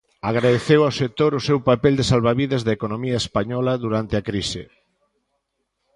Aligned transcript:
Agradeceu 0.31 0.81
ao 0.83 0.95
sector 1.01 1.31
o 1.39 1.45
seu 1.47 1.57
papel 1.69 1.93
de 1.99 2.07
salvavidas 2.11 2.61
da 2.63 2.75
economía 2.77 3.17
española 3.23 3.73
durante 3.85 4.13
a 4.17 4.25
crise. 4.29 4.61